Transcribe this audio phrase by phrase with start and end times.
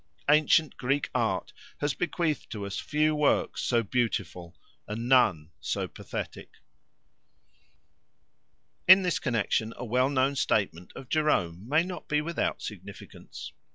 [0.29, 6.55] Ancient Greek art has bequeathed to us few works so beautiful, and none so pathetic.
[8.87, 13.51] In this connexion a well known statement of Jerome may not be without significance.